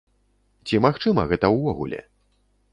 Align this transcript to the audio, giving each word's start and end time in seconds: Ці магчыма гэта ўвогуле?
Ці 0.69 0.79
магчыма 0.85 1.27
гэта 1.33 1.53
ўвогуле? 1.59 2.03